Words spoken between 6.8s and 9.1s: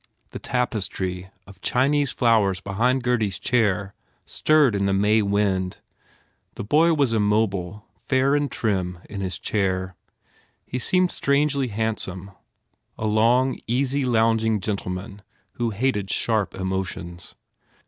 was immobile, fair and trim